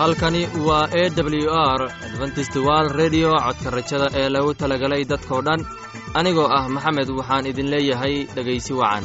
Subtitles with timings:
[0.00, 1.48] halkani waa e w
[1.78, 5.60] r adventist wal redio codka rajada ee lagu talagalay dadkoo dhan.
[6.18, 9.04] Anigoo ah maxamed waxaan idin leeyahay dhegaysi wacan.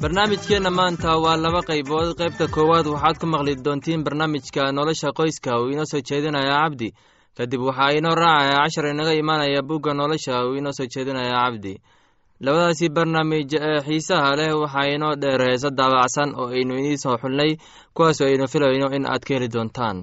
[0.00, 2.08] Barnaamijkeenna maanta waa laba qaybood.
[2.18, 6.88] Qaybta koowaad waxaad ku maqli doontiin barnaamijka nolosha qoyska uu inoo soo jeedinaya cabdi.
[7.36, 11.72] Kadib waxaa inoo raacaya cashar inaga imaanaya bugga nolosha uu inoo soo jeedinaya cabdi
[12.44, 17.50] labadaasi barnaamij ee xiisaha leh waxaa inoo dheer heese daabacsan oo aynu inii soo xulnay
[17.94, 19.96] kuwaasoo aynu filayno in aad ka heli doontaan.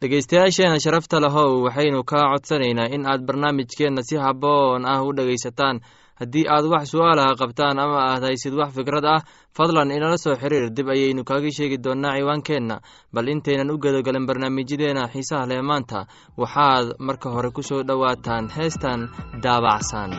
[0.00, 5.80] Dhegeystayaasheenna sharafta lahow waxaynu kaa codsanaynaa in aad barnaamijkeenna si haboon ah u dhegaysataan.
[6.20, 9.20] Haddii aad wax su'aalaha qabtaan ama aad haysid wax fikrad ah
[9.56, 12.76] fadlan inala soo xiriir dib ayaynu kaaga sheegi doonnaa ciwaankeenna.
[13.14, 16.06] Bal intaynan u gedogalin barnaamijyadeena xiisaha leh maanta
[16.40, 19.00] waxaad marka hore ku soo dhowaataan heestan
[19.42, 20.10] daabacsan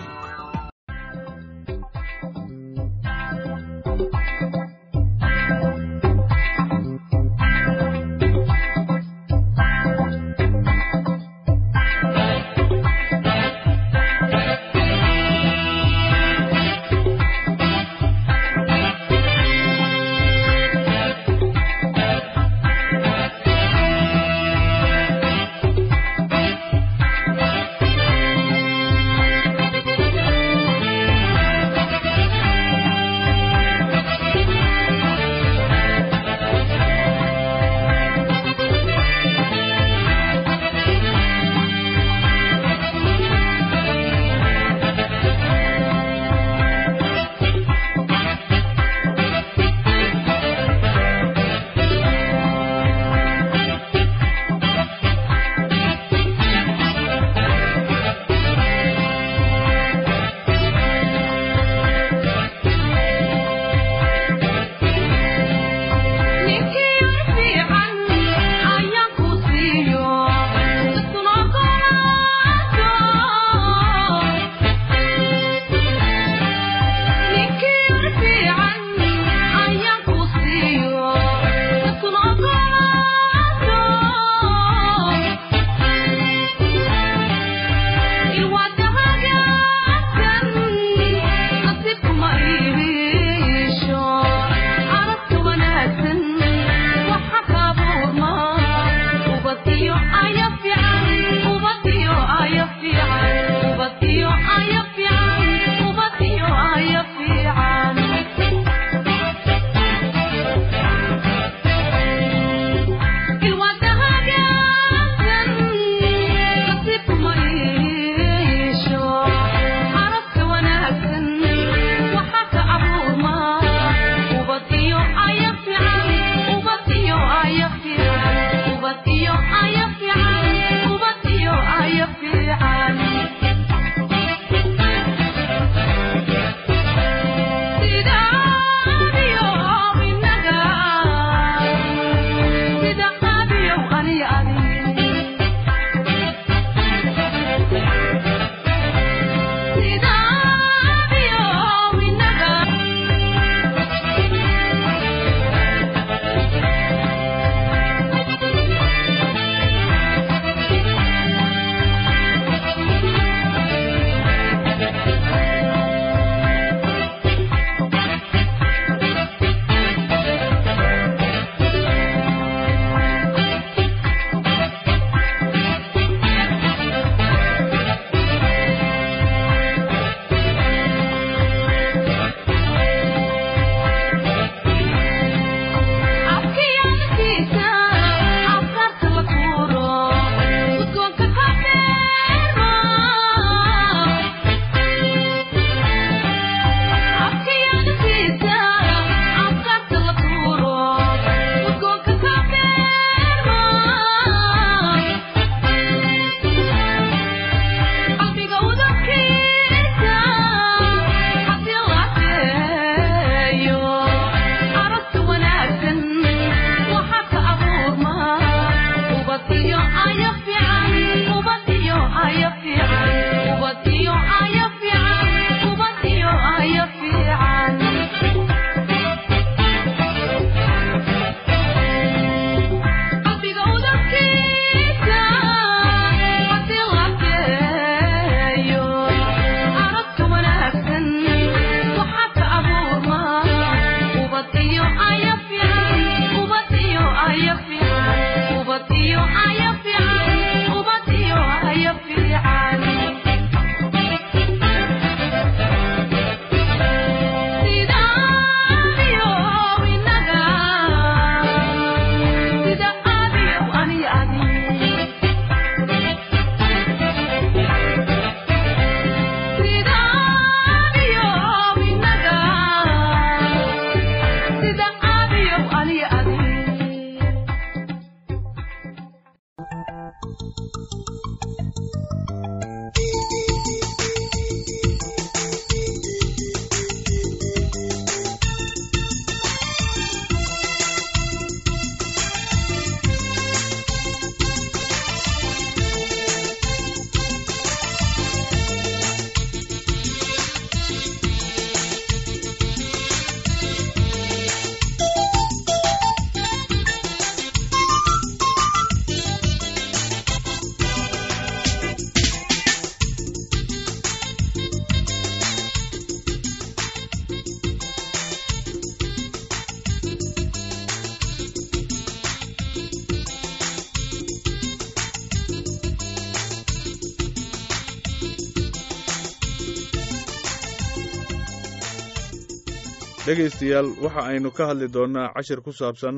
[333.29, 336.17] dhegaystayaal waxa aynu ka hadli doonnaa cashir ku saabsan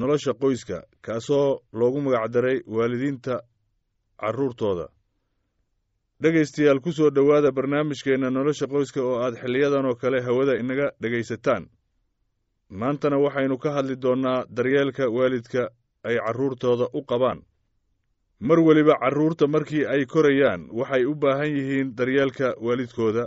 [0.00, 3.34] nolosha qoyska kaasoo loogu magacdaray waalidiinta
[4.20, 4.86] carruurtooda
[6.22, 11.66] dhegaystayaal ku soo dhowaada barnaamijkeenna nolosha qoyska oo aad xiliyadan oo kale hawada inaga dhegaysataan.
[12.80, 15.62] Maantana waxaynu ka hadli doonnaa daryeelka waalidka
[16.04, 17.42] ay carruurtooda u qabaan.
[18.40, 23.24] Mar weliba carruurta markii ay korayaan waxay u baahan yihiin daryeelka waalidkooda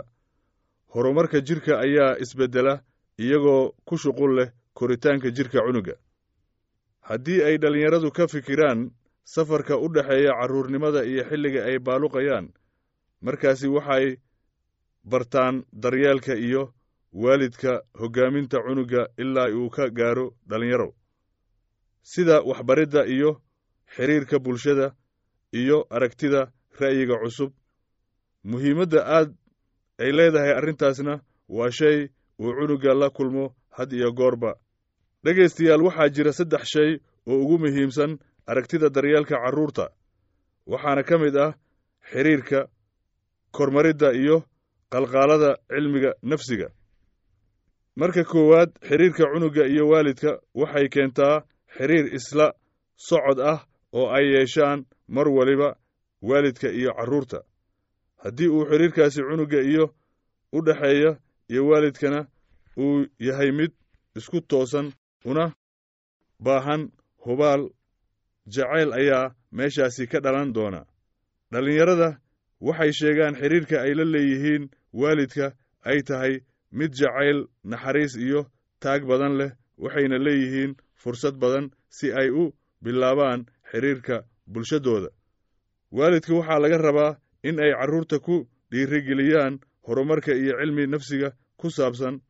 [0.94, 2.74] horumarka jidhka ayaa isbeddela
[3.18, 5.94] iyagoo ku shuqul leh koritaanka jidhka cunuga.
[7.08, 8.90] Haddii ay dhallinyaradu ka fikiraan
[9.24, 12.46] safarka u dhexeeya carruurnimada iyo xilliga ay baaluqayaan
[13.20, 14.16] markaasi waxay
[15.04, 16.72] bartaan daryeelka iyo
[17.12, 20.94] waalidka hoggaaminta cunuga ilaa uu ka gaaro dhallinyaro.
[22.02, 23.40] Sida waxbaridda iyo
[23.94, 24.94] xidhiirka bulshada
[25.52, 27.52] iyo aragtida ra'yiga cusub
[28.44, 29.30] muhiimadda aad
[29.98, 31.14] ay leedahay arrintaasna
[31.48, 32.08] waa shay
[32.40, 34.54] uu cunuga la kulmo had iyo goorba.
[35.24, 36.90] Dhegaystayaal waxaa jira saddex shay
[37.26, 39.88] oo ugu muhiimsan aragtida daryeelka carruurta.
[40.66, 41.52] Waxaana ka mid ah
[42.12, 42.68] xidhiirka
[43.50, 44.44] kormaridda iyo
[44.92, 46.68] qalqaalada cilmiga nafsiga.
[47.96, 51.42] Marka koowaad xidhiirka cunuga iyo waalidka waxay keentaa
[51.76, 52.46] xidhiir isla
[52.96, 53.58] socod ah
[53.92, 55.76] oo ay yeeshaan mar waliba
[56.22, 57.38] waalidka iyo carruurta
[58.22, 59.84] haddii uu xidhiirkaasi cunuga iyo
[60.52, 61.10] u dhexeeya
[61.50, 62.20] iyo waalidkana
[62.76, 63.72] uu yahay mid
[64.18, 64.92] isku toosan
[65.24, 65.52] una
[66.44, 66.82] baahan
[67.24, 67.62] hubaal
[68.54, 70.80] jacayl ayaa meeshaasi ka dhalan doona.
[71.52, 72.08] Dhallinyarada
[72.60, 74.64] waxay sheegaan xidhiirka ay la leeyihiin
[75.00, 75.46] waalidka
[75.90, 76.34] ay tahay
[76.78, 77.38] mid jacayl
[77.70, 78.40] naxariis iyo
[78.82, 79.50] taag badan leh
[79.84, 80.72] waxayna leeyihiin
[81.02, 82.44] fursad badan si ay u
[82.82, 84.16] bilaabaan xidhiirka
[84.52, 85.08] bulshadooda.
[85.96, 92.20] Waalidka waxaa laga rabaa in ay carruurta ku dhiirigeliyaan horumarka iyo cilmi nafsiga ku saabsan.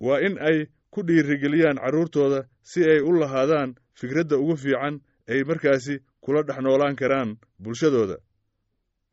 [0.00, 6.00] Waa in ay ku dhiirigeliyaan carruurtooda si ay u lahaadaan fikradda ugu fiican ay markaasi
[6.20, 8.16] kula dhex noolaan karaan bulshadooda.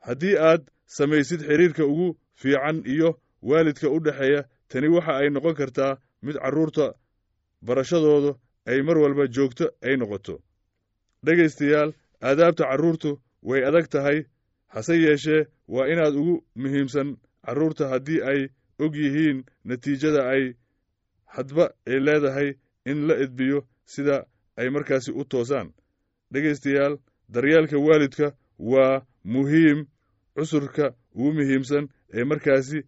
[0.05, 5.97] Haddii aad samaysid xidhiirka ugu fiican iyo waalidka u dhexeeya tani waxa ay noqon kartaa
[6.21, 6.93] mid carruurta
[7.61, 8.31] barashadooda
[8.65, 10.39] ay mar walba joogto ay noqoto.
[11.25, 14.25] Dhegaystayaal aadaabta carruurtu way adag tahay
[14.67, 18.41] hase yeeshee waa inaad ugu muhiimsan carruurta haddii ay
[18.79, 20.53] og yihiin natiijada ay
[21.25, 22.49] hadba ay leedahay
[22.85, 24.25] in la edbiyo sida
[24.57, 25.73] ay markaasi u toosaan.
[26.31, 26.97] Dhegaystayaal
[27.29, 28.27] daryeelka waalidka
[28.59, 29.85] waa muhiim
[30.35, 32.83] cusurka ugu muhiimsan ee markaasi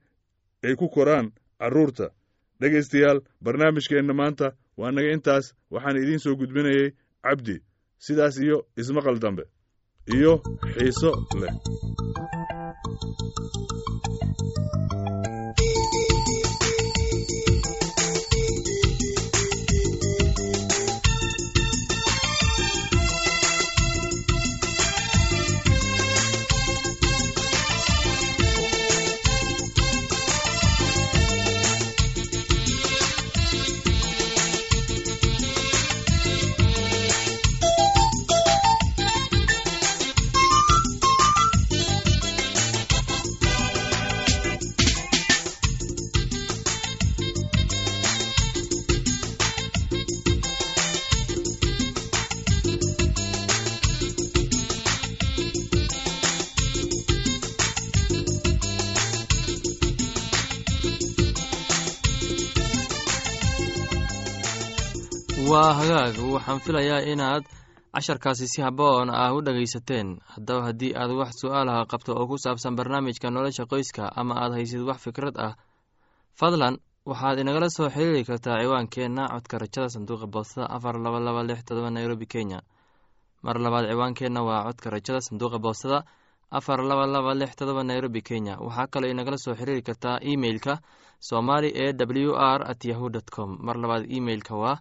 [0.63, 2.10] ay ku koraan carruurta.
[2.60, 6.91] Dhegaystayaal barnaamijkeenna maanta waa naga intaas waxaan idiin soo gudbinayay
[7.24, 7.55] cabdi
[7.98, 9.43] sidaas iyo ismaqal dambe
[10.15, 10.33] iyo
[10.73, 11.11] xiiso
[11.41, 11.53] leh
[65.57, 66.15] waa hagaag.
[66.33, 67.43] Waxaan filayaa inaad
[67.93, 72.75] casharkaasi si haboon ah u dhegaysateen haddaba haddii aad wax su'aalaha qabto oo ku saabsan
[72.77, 75.53] barnaamijka nolosha qoyska ama aad haysid wax fikrad ah
[76.39, 76.77] fadlan
[77.09, 81.89] waxaad inagala soo xiriiri kartaa ciwaankeenna codka rajada sanduuqa boostada afar laba laba lix todoba
[81.89, 82.59] nairobi kenya.
[83.43, 85.99] Mar labaad ciwaankeenna waa codka rajada sanduuqa boostada
[86.51, 88.53] afar laba laba lix todoba nairobi kenya.
[88.61, 90.77] Waxaa kaloo inagala soo xiriiri kartaa emeilka
[91.19, 93.57] somali e w r at yahu dt com.
[93.65, 94.77] Mar labaad emeilka waa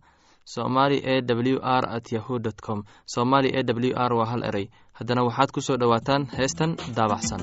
[0.55, 2.79] somali e w r at yahu dt com.
[3.15, 4.67] Somali e w r waa hal erey
[4.99, 7.43] haddana waxaad ku soo dhowaataan heestan daabacsan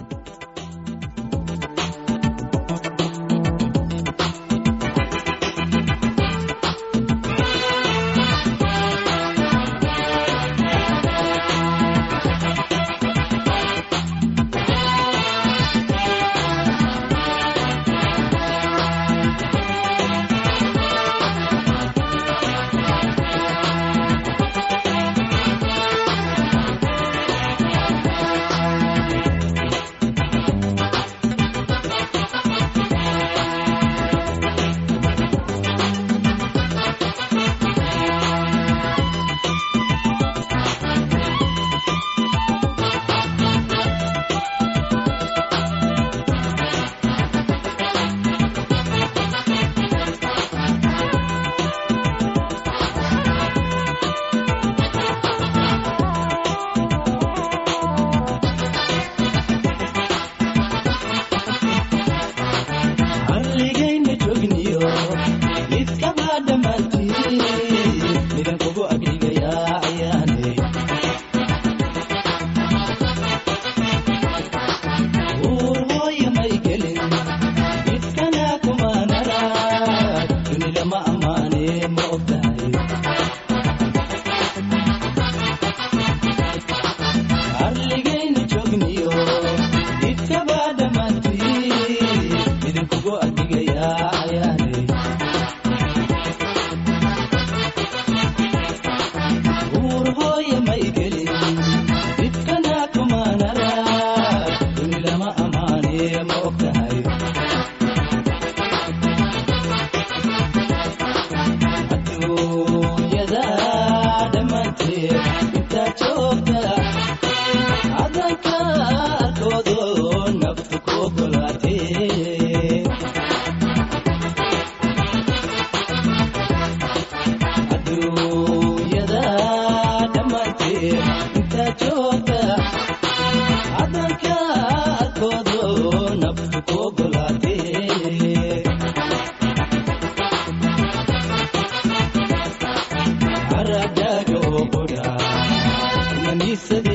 [146.69, 146.92] maniisade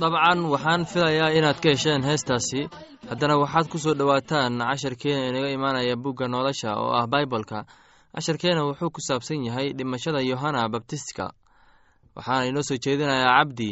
[0.00, 2.60] dabcan waxaan filayaa inaad ka hesheen heestaasi.
[3.10, 7.58] Haddana waxaad ku soo dhowaataan casharkeena inaga imaanaya bugga nolosha oo ah baibolka
[8.14, 11.24] casharkeena wuxuu ku saabsan yahay dhimashada yohana babtistka
[12.16, 13.70] waxaana inoo soo jeedinayaa cabdi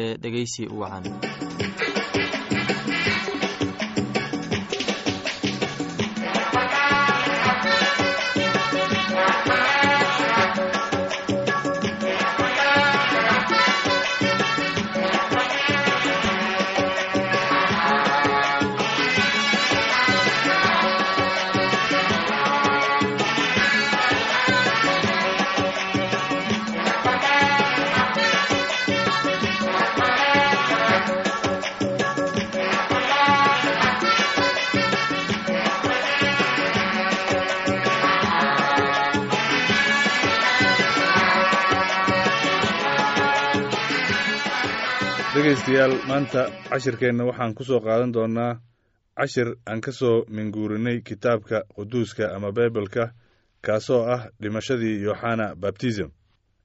[0.00, 1.04] ee dhegeysi wacan
[45.40, 48.60] dhegaystayaal maanta cashirkeenna waxaan ku soo qaadan doonnaa
[49.16, 53.12] cashir aan ka soo minguurinay kitaabka quduuska ama baibalka
[53.64, 56.08] kaasoo ah dhimashadii yooxana babtism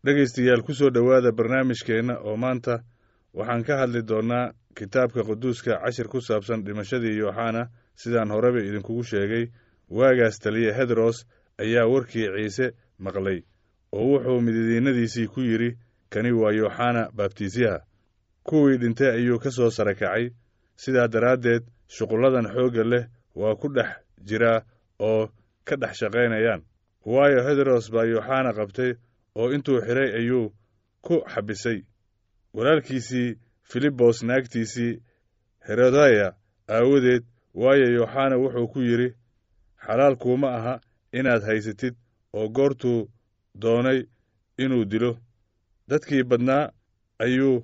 [0.05, 2.83] dhegaystayaal ku soo dhowaada barnaamijkeenna oo maanta
[3.33, 9.45] waxaan ka hadli doonnaa kitaabka quduuska cashir ku saabsan dhimashadii yooxana sidaan horeba idinkugu sheegay
[9.89, 11.25] waagaas taliye hedros
[11.63, 13.39] ayaa warkii ciise maqlay
[13.91, 15.77] oo wuxuu mididiinnadiisii ku yidhi
[16.09, 17.79] kani waa yooxana baabtiisyaha
[18.47, 20.29] kuwii dhintay ayuu ka soo sara kacay
[20.81, 21.63] sidaa daraaddeed
[21.95, 23.05] shuqulladan xoogga leh
[23.39, 23.89] waa ku dhex
[24.27, 24.59] jiraa
[24.99, 25.29] oo
[25.67, 26.61] ka dhex shaqaynayaan.
[27.05, 28.91] Waayo hedros baa yooxana qabtay
[29.39, 30.53] oo intuu xidhay ayuu
[31.05, 31.79] ku xabisay.
[32.55, 33.37] Walaalkiisii
[33.69, 35.01] filibos naagtiisii
[35.67, 36.27] herodaya
[36.69, 39.09] aawadeed waayo yooxana wuxuu ku yidhi
[39.85, 40.73] xalaal kuuma aha
[41.17, 41.95] inaad haysatid
[42.33, 43.09] oo goortuu
[43.61, 43.99] doonay
[44.63, 45.11] inuu dilo.
[45.89, 46.71] Dadkii badnaa
[47.19, 47.63] ayuu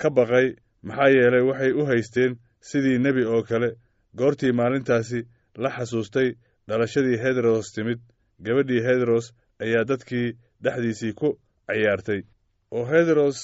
[0.00, 0.46] ka baqay
[0.86, 2.32] maxaa yeelay waxay u haysteen
[2.68, 3.70] sidii nebi oo kale.
[4.18, 5.20] Goortii maalintaasi
[5.62, 6.28] la xasuustay
[6.68, 8.00] dhalashadii hedros timid
[8.44, 9.26] gabadhii hedros
[9.64, 10.28] ayaa dadkii
[10.64, 11.28] dhexdiisii ku
[11.66, 12.20] cayaartay.
[12.76, 13.36] Oo hedros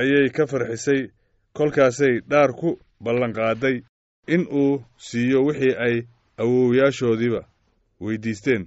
[0.00, 1.00] ayay ka farxisay
[1.56, 2.68] kolkaasay dhaar ku
[3.04, 3.76] ballanqaaday
[4.34, 5.96] in uu siiyo wixii ay
[6.42, 7.42] awowyaashoodiiba
[8.04, 8.62] weyddiisteen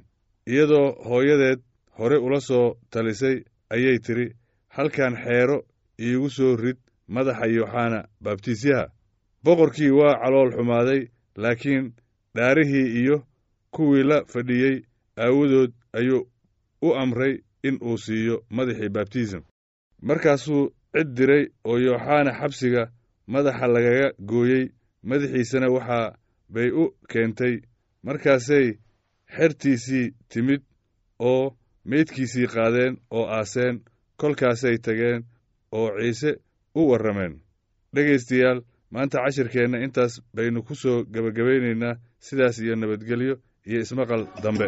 [0.52, 1.60] iyadoo hooyadeed
[1.98, 3.38] hore ula soo talisay
[3.74, 4.28] ayay tidhi
[4.76, 5.58] halkan xeero
[6.06, 6.78] iigu soo rid
[7.16, 8.92] madaxa yooxana baabtiisyaha
[9.44, 11.02] boqorkii waa calool xumaaday
[11.44, 11.86] laakiin
[12.36, 13.18] dhaarihii iyo
[13.76, 14.78] kuwii la fadhiyey
[15.24, 16.28] aawadood ayuu
[16.88, 17.34] u amray
[17.68, 19.42] in uu siiyo madaxii baabtism
[20.08, 22.84] markaasuu cid diray oo yooxana xabsiga
[23.34, 24.66] madaxa lagaga gooyey
[25.10, 26.16] madaxiisana waxaa
[26.54, 27.56] bay u keentay
[28.06, 28.68] markaasay
[29.36, 30.62] xertiisii timid
[31.30, 31.58] oo
[31.90, 33.76] meydkiisii qaadeen oo aaseen
[34.20, 35.20] kolkaasay tageen
[35.78, 36.32] oo ciise
[36.80, 37.34] u warrameen.
[37.96, 38.60] Dhegaystayaal
[38.94, 41.94] maanta cashirkeenna intaas baynu ku soo gebagabaynaynaa
[42.28, 43.36] sidaas iyo nabadgelyo
[43.70, 44.68] iyo ismaqal dambe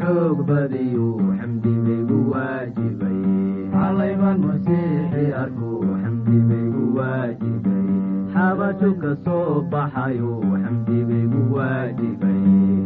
[0.00, 3.18] xoog badiyo xamdi baygu waajibay
[3.74, 5.70] xalay baan masiixi arku
[6.02, 7.86] xamdi baygu waajibay
[8.32, 12.42] xabashu ka soo baxayo xamdi baygu waajibay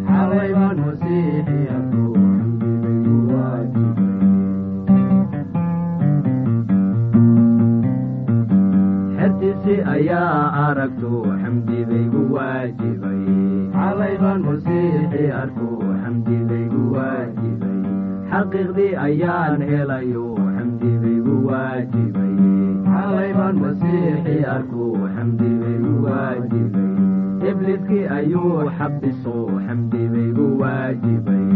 [0.09, 2.05] xalay baan masiixi arku
[2.38, 4.14] xamdi baygu waajibay
[9.19, 13.23] xertiisi ayaa aragto xamdi baygu waajibay
[13.77, 15.69] xalay baan masiixi arku
[16.27, 17.83] xamdi baygu waajibay
[18.31, 20.25] xaqiiqdii ayaan helayo
[20.57, 22.35] xamdi baygu waajibay
[22.91, 26.91] xalay baan masiixi arku xamdi baygu waajibay
[27.51, 29.37] ibliskii ayuu xabiso
[29.67, 31.47] xamdi baygu waajibay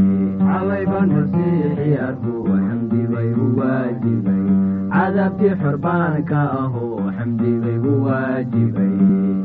[0.46, 2.34] xalay baan masiixi arku
[2.66, 4.44] xamdi baygu waajibay
[4.94, 6.86] cadaabtii xorbaanka aho
[7.18, 8.94] xamdi baygu waajibay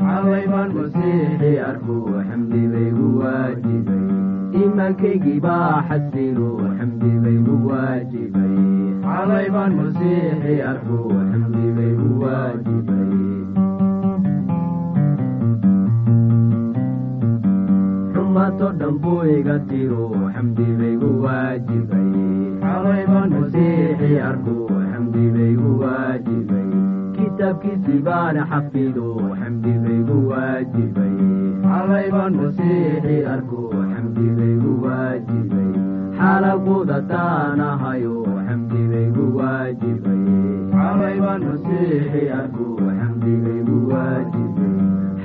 [0.06, 1.98] xalay baan masiixi arku
[2.30, 4.04] xamdi baygu waajibay
[4.60, 8.56] iimaankaygii baa xasilo xamdi baygu waajibay
[9.06, 11.00] xalay baan masiixi arku
[11.32, 13.14] xamdi baygu waajibay
[18.14, 22.10] xumato dhan buu iga tiro xamdi baygu waajibay
[22.64, 24.56] xalay baan masiixi arku
[24.92, 26.70] xamdi baygu waajibay
[27.18, 29.08] kitaabkiisii baan xafido
[29.40, 31.16] xamdi baygu waajibay
[31.76, 33.62] xalay baan masiixi arku
[33.92, 35.72] xamdi baygu waajibay
[36.20, 38.16] xalaquda taanahayo
[38.48, 40.22] xamdi baygu waajibay
[40.76, 42.68] xalay baan masiixi arku
[43.00, 44.76] xamdi baygu waajibay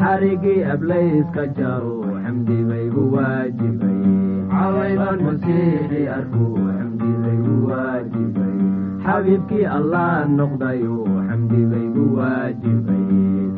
[0.00, 4.00] xarigii ablayska jaro xamdi baygu waajibay
[4.54, 6.46] xalay baan masiixi arku
[6.78, 8.56] xamdi baygu waajibay
[9.06, 13.04] xabiibkii allah noqdayo xamdi baygu waajibay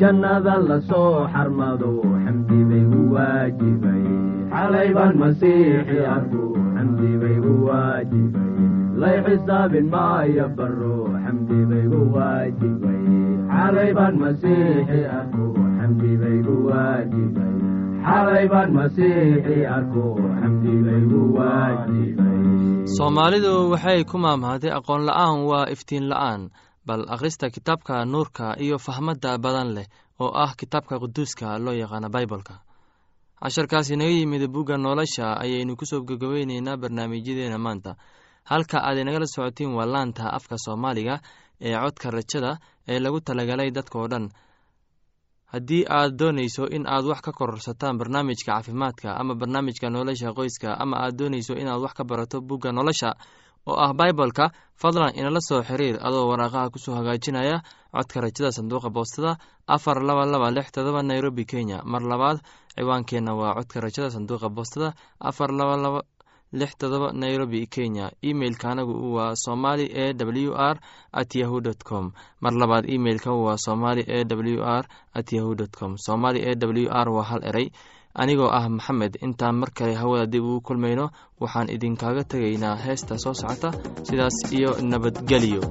[0.00, 1.90] jannada la soo xarmado
[2.24, 4.04] xamdi baygu waajibay.
[4.52, 6.44] Xalay baan masiixi arku
[6.76, 8.54] xamdi baygu waajibay.
[9.00, 13.02] Lay xisaabin maayo baro xamdi baygu waajibay.
[13.54, 15.44] Xalay baan masiixi arku
[15.78, 17.48] xamdi baygu waajibay
[21.36, 22.36] waajibay.
[22.96, 26.40] Soomaalidu waxay ku maamahday aqoon la'aan waa iftiin la'aan
[26.88, 29.86] bal akhrista kitaabka nuurka iyo fahmadda badan leh
[30.22, 32.54] oo ah kitaabka quduuska loo yaqaana baibolka
[33.42, 37.92] casharkaasi naga yimid bugga nolosha ayaynu ku soo gogobeyneynaa barnaamijyadeena maanta.
[38.50, 41.14] Halka aad inagala socotiin waa laanta afka soomaaliga
[41.66, 42.50] ee codka rajada
[42.90, 44.26] ee lagu talagalay dadkao dhan.
[45.52, 50.96] Haddii aad doonayso in aad wax ka kororsataan barnaamijka caafimaadka ama barnaamijka nolosha qoyska ama
[51.04, 53.10] aad doonayso inaad wax ka barato bugga nolosha
[53.68, 54.44] oo ah baibolka
[54.82, 57.56] fadlan inala soo xiriir adoo waraaqaha ku soo hagaajinaya
[57.94, 59.32] codka rajada sanduuqa boostada
[59.66, 61.78] afar laba laba lix todoba nairobi kenya.
[61.92, 62.38] Mar labaad
[62.76, 64.88] ciwaankeenna waa codka rajada sanduuqa boostada
[65.20, 66.00] afar laba laba
[66.52, 68.06] lix todoba nairobi kenya.
[68.22, 70.76] Emeilka anagu waa somali e w r
[71.12, 72.12] at yahu dt com.
[72.40, 74.84] Mar labaad emeilka waa somali e w r
[75.18, 75.96] at yahu dt com.
[76.06, 77.68] Somali e w r waa hal erey
[78.22, 81.04] anigoo ah maxamed intaan mar kale hawada dib ugu kulmayno
[81.42, 83.70] waxaan idinkaaga tegaynaa heesta soo socota
[84.08, 85.62] sidaas iyo nabadgelyo